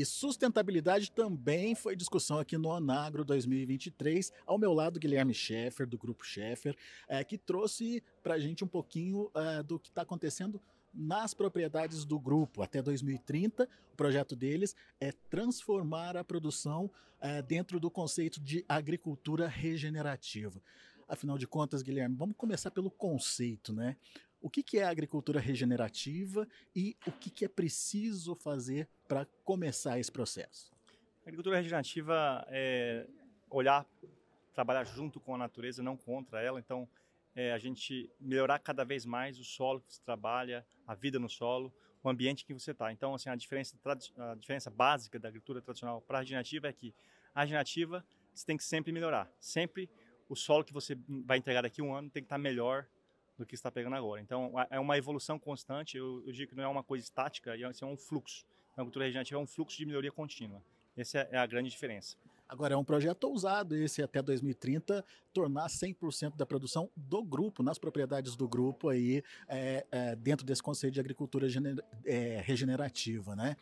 [0.00, 4.32] E sustentabilidade também foi discussão aqui no Anagro 2023.
[4.46, 6.74] Ao meu lado, Guilherme Scheffer, do Grupo Scheffer,
[7.06, 10.58] é, que trouxe para a gente um pouquinho é, do que está acontecendo
[10.90, 12.62] nas propriedades do grupo.
[12.62, 19.46] Até 2030, o projeto deles é transformar a produção é, dentro do conceito de agricultura
[19.46, 20.62] regenerativa.
[21.06, 23.98] Afinal de contas, Guilherme, vamos começar pelo conceito, né?
[24.40, 29.98] O que, que é agricultura regenerativa e o que, que é preciso fazer para começar
[29.98, 30.72] esse processo?
[31.24, 33.06] A agricultura regenerativa é
[33.50, 33.86] olhar,
[34.54, 36.58] trabalhar junto com a natureza, não contra ela.
[36.58, 36.88] Então,
[37.34, 41.28] é a gente melhorar cada vez mais o solo que você trabalha, a vida no
[41.28, 42.90] solo, o ambiente que você está.
[42.90, 43.76] Então, assim, a diferença,
[44.16, 46.94] a diferença básica da agricultura tradicional para a regenerativa é que
[47.34, 49.30] a regenerativa você tem que sempre melhorar.
[49.38, 49.88] Sempre
[50.28, 52.86] o solo que você vai entregar daqui a um ano tem que estar tá melhor
[53.40, 54.20] do que está pegando agora.
[54.20, 55.96] Então, é uma evolução constante.
[55.96, 58.44] Eu, eu digo que não é uma coisa estática, é um fluxo.
[58.76, 60.62] A agricultura regenerativa é um fluxo de melhoria contínua.
[60.96, 62.16] Essa é a grande diferença.
[62.46, 67.78] Agora, é um projeto ousado esse até 2030, tornar 100% da produção do grupo, nas
[67.78, 71.46] propriedades do grupo aí, é, é, dentro desse conceito de agricultura
[72.04, 73.56] é, regenerativa, né?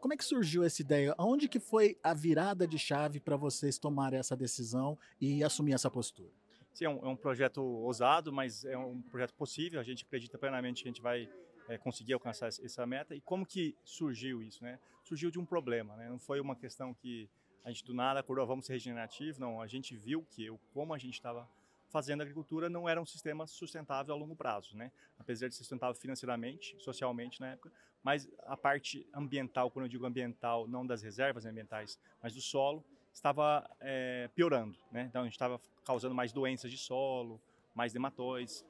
[0.00, 1.14] Como é que surgiu essa ideia?
[1.18, 5.90] Onde que foi a virada de chave para vocês tomarem essa decisão e assumir essa
[5.90, 6.30] postura?
[6.76, 9.80] Sim, é um, é um, projeto ousado, mas é um projeto possível.
[9.80, 11.26] A gente acredita plenamente que a gente vai
[11.70, 13.14] é, conseguir alcançar essa meta.
[13.14, 14.62] E como que surgiu isso?
[14.62, 14.78] Né?
[15.02, 16.06] Surgiu de um problema, né?
[16.06, 17.30] não foi uma questão que
[17.64, 19.40] a gente do nada acordou, vamos ser regenerativo.
[19.40, 21.48] Não, a gente viu que como a gente estava
[21.88, 24.92] fazendo agricultura não era um sistema sustentável a longo prazo, né?
[25.18, 30.68] Apesar de sustentável financeiramente, socialmente na época, mas a parte ambiental, quando eu digo ambiental,
[30.68, 32.84] não das reservas ambientais, mas do solo,
[33.16, 35.06] estava é, piorando, né?
[35.08, 37.40] Então a gente estava causando mais doenças de solo,
[37.74, 38.64] mais nematóides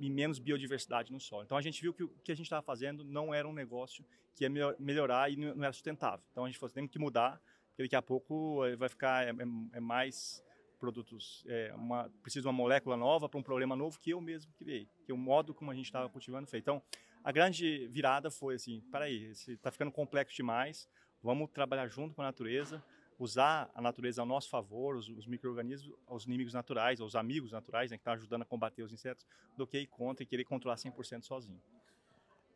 [0.00, 1.44] e menos biodiversidade no solo.
[1.44, 4.04] Então a gente viu que o que a gente estava fazendo não era um negócio
[4.34, 6.24] que ia melhorar e não era sustentável.
[6.30, 7.40] Então a gente falou, temos que mudar
[7.70, 10.44] porque daqui a pouco eh, vai ficar é, é, é mais
[10.78, 14.52] produtos, é, uma, precisa de uma molécula nova para um problema novo que eu mesmo
[14.54, 16.64] criei, que é o modo como a gente estava cultivando feito.
[16.64, 16.82] Então,
[17.22, 20.88] a grande virada foi assim, para aí, está ficando complexo demais,
[21.22, 22.82] vamos trabalhar junto com a natureza,
[23.22, 27.90] usar a natureza ao nosso favor, os, os micro-organismos, os inimigos naturais, os amigos naturais,
[27.90, 29.24] né, que estão tá ajudando a combater os insetos,
[29.56, 31.62] do que ir contra e querer controlar 100% sozinho.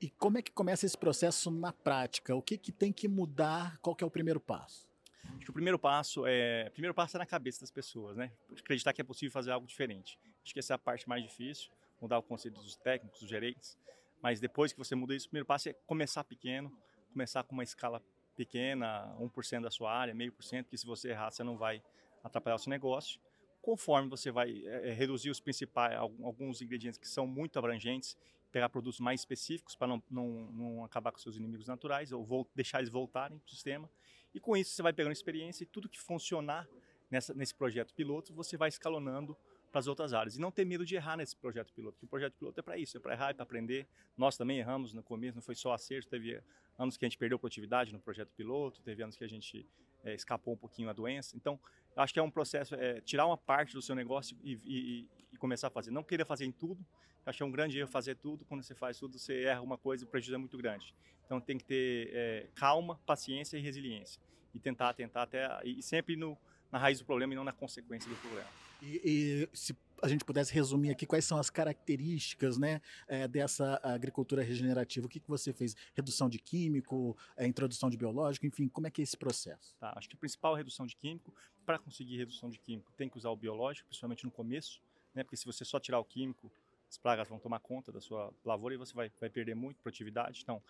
[0.01, 2.35] E como é que começa esse processo na prática?
[2.35, 3.79] O que, que tem que mudar?
[3.79, 4.87] Qual que é o primeiro passo?
[5.25, 8.33] Acho que o primeiro passo é, o primeiro passo é na cabeça das pessoas, né?
[8.59, 10.19] Acreditar que é possível fazer algo diferente.
[10.43, 13.79] Acho que essa é a parte mais difícil, mudar o conceito dos técnicos, dos gerentes.
[14.23, 16.77] Mas depois que você muda isso, o primeiro passo é começar pequeno,
[17.13, 18.03] começar com uma escala
[18.37, 21.83] pequena, 1% da sua área, meio por cento, que se você errar, você não vai
[22.23, 23.21] atrapalhar o seu negócio.
[23.61, 28.17] Conforme você vai é, reduzir os principais, alguns ingredientes que são muito abrangentes,
[28.53, 32.79] pegar produtos mais específicos para não, não, não acabar com seus inimigos naturais, ou deixar
[32.79, 33.91] eles voltarem para o sistema
[34.37, 36.69] e com isso você vai pegando experiência e tudo que funcionar
[37.11, 39.35] nessa, nesse projeto piloto, você vai escalonando
[39.77, 40.37] para as outras áreas.
[40.37, 42.79] E não ter medo de errar nesse projeto piloto, porque o projeto piloto é para
[42.79, 43.87] isso, é para errar, é para aprender.
[44.17, 46.41] Nós também erramos no começo, não foi só acerto, teve
[46.79, 49.69] anos que a gente perdeu produtividade no projeto piloto, teve anos que a gente
[50.03, 51.37] é, escapou um pouquinho a doença.
[51.37, 51.61] Então,
[51.95, 55.37] acho que é um processo, é, tirar uma parte do seu negócio e, e, e
[55.37, 55.91] começar a fazer.
[55.91, 56.83] Não querer fazer em tudo,
[57.27, 58.47] acho que é um grande erro fazer tudo.
[58.47, 60.95] Quando você faz tudo, você erra uma coisa e o prejuízo é muito grande.
[61.27, 64.23] Então, tem que ter é, calma, paciência e resiliência
[64.55, 66.35] e tentar, tentar até e sempre no,
[66.73, 68.49] na raiz do problema e não na consequência do problema.
[68.83, 73.81] E, e se a gente pudesse resumir aqui quais são as características né, é, dessa
[73.83, 75.75] agricultura regenerativa, o que, que você fez?
[75.95, 79.75] Redução de químico, é, introdução de biológico, enfim, como é que é esse processo?
[79.79, 81.33] Tá, acho que a principal é redução de químico.
[81.65, 84.81] Para conseguir redução de químico, tem que usar o biológico, principalmente no começo,
[85.15, 86.53] né, porque se você só tirar o químico,
[86.89, 90.41] as pragas vão tomar conta da sua lavoura e você vai, vai perder muito produtividade.
[90.43, 90.63] Então,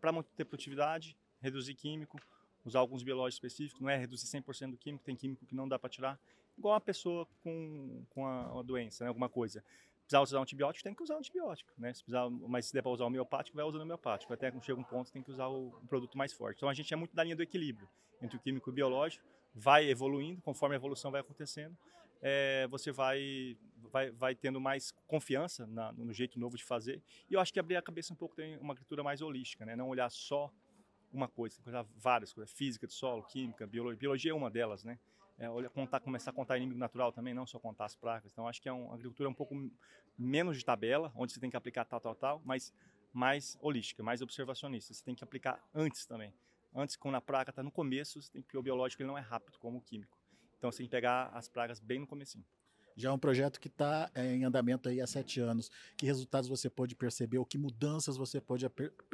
[0.00, 2.18] para manter produtividade, reduzir químico,
[2.64, 5.78] usar alguns biológicos específicos, não é reduzir 100% do químico, tem químico que não dá
[5.78, 6.18] para tirar,
[6.56, 9.64] igual a pessoa com, com a, a doença, né, alguma coisa.
[10.02, 11.94] Precisar usar um antibiótico, tem que usar um antibiótico, né?
[11.94, 14.34] Se precisar, mas se der para usar homeopático, vai usando homeopático.
[14.34, 16.58] Até quando chega um ponto, tem que usar o, o produto mais forte.
[16.58, 17.88] Então a gente é muito da linha do equilíbrio
[18.20, 19.24] entre o químico e o biológico,
[19.54, 21.74] vai evoluindo, conforme a evolução vai acontecendo,
[22.20, 23.56] é, você vai,
[23.90, 27.02] vai, vai tendo mais confiança na, no jeito novo de fazer.
[27.30, 29.76] E eu acho que abrir a cabeça um pouco tem uma agricultura mais holística, né?
[29.76, 30.50] Não olhar só
[31.14, 34.50] uma coisa, tem que olhar várias coisas, física do solo, química, biologia, biologia é uma
[34.50, 34.98] delas, né?
[35.36, 38.30] É, olha, contar, começar a contar inimigo natural também, não só contar as pragas.
[38.32, 39.54] Então, acho que é uma agricultura um pouco
[40.16, 42.72] menos de tabela, onde você tem que aplicar tal, tal, tal, mas
[43.12, 44.94] mais holística, mais observacionista.
[44.94, 46.32] Você tem que aplicar antes também.
[46.74, 49.20] Antes, quando a praga está no começo, você tem que, o biológico ele não é
[49.20, 50.16] rápido como o químico.
[50.58, 52.44] Então, você tem que pegar as pragas bem no comecinho.
[52.96, 55.70] Já é um projeto que está é, em andamento aí há sete anos.
[55.96, 58.66] Que resultados você pode perceber ou que mudanças você pode,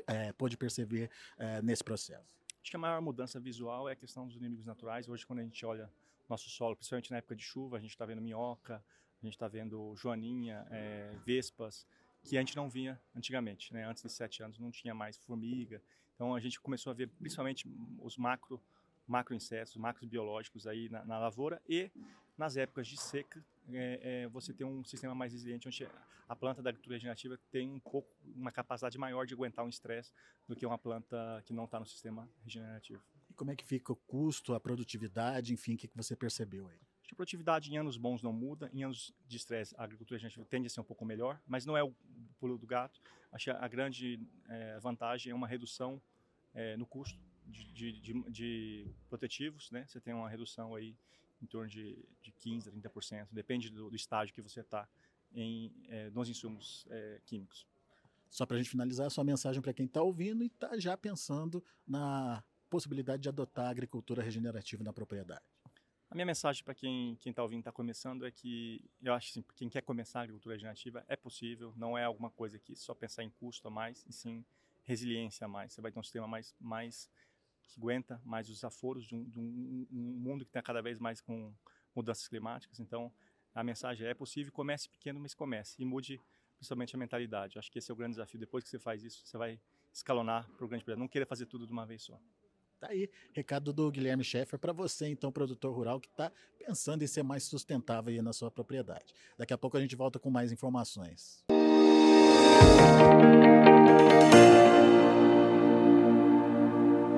[0.06, 2.40] é, pode perceber é, nesse processo?
[2.60, 5.08] Acho que a maior mudança visual é a questão dos inimigos naturais.
[5.08, 5.90] Hoje, quando a gente olha
[6.28, 8.84] nosso solo, principalmente na época de chuva, a gente está vendo minhoca,
[9.22, 11.86] a gente está vendo joaninha, é, vespas,
[12.22, 13.72] que a gente não vinha antigamente.
[13.72, 13.86] Né?
[13.86, 15.82] Antes de sete anos não tinha mais formiga.
[16.14, 17.66] Então a gente começou a ver principalmente
[17.98, 18.60] os macro
[19.06, 21.90] macroinsetos, macros biológicos aí na, na, lavoura e
[22.40, 25.86] nas épocas de seca é, é, você tem um sistema mais resiliente onde
[26.26, 30.10] a planta da agricultura regenerativa tem um pouco uma capacidade maior de aguentar um estresse
[30.48, 33.02] do que uma planta que não está no sistema regenerativo.
[33.28, 36.66] E como é que fica o custo, a produtividade, enfim, o que, que você percebeu
[36.68, 36.78] aí?
[37.12, 40.66] A produtividade em anos bons não muda, em anos de estresse a agricultura regenerativa tende
[40.66, 41.94] a ser um pouco melhor, mas não é o
[42.38, 43.00] pulo do gato.
[43.30, 46.00] Acho que a grande é, vantagem é uma redução
[46.54, 49.84] é, no custo de, de, de, de, protetivos, né?
[49.86, 50.96] Você tem uma redução aí
[51.42, 54.88] em torno de, de 15% a 30%, depende do, do estágio que você está
[55.32, 57.66] em, é, nos insumos é, químicos.
[58.28, 60.96] Só para a gente finalizar, a sua mensagem para quem está ouvindo e está já
[60.96, 65.42] pensando na possibilidade de adotar a agricultura regenerativa na propriedade.
[66.08, 69.48] A minha mensagem para quem está ouvindo, está começando, é que eu acho que assim,
[69.54, 73.22] quem quer começar a agricultura regenerativa é possível, não é alguma coisa que só pensar
[73.22, 74.44] em custo a mais, e sim
[74.82, 75.72] resiliência a mais.
[75.72, 77.08] Você vai ter um sistema mais, mais
[77.78, 81.20] aguenta mais os desaforos de um, de um, um mundo que está cada vez mais
[81.20, 81.52] com
[81.94, 82.80] mudanças climáticas.
[82.80, 83.12] Então,
[83.54, 86.20] a mensagem é, é possível, comece pequeno, mas comece e mude
[86.56, 87.58] principalmente a mentalidade.
[87.58, 88.38] Acho que esse é o grande desafio.
[88.38, 89.60] Depois que você faz isso, você vai
[89.92, 91.00] escalonar para o grande projeto.
[91.00, 92.20] Não queira fazer tudo de uma vez só.
[92.78, 97.06] Tá aí, recado do Guilherme Schaeffer para você, então, produtor rural que está pensando em
[97.06, 99.12] ser mais sustentável aí na sua propriedade.
[99.36, 101.44] Daqui a pouco a gente volta com mais informações.
[103.90, 104.49] Música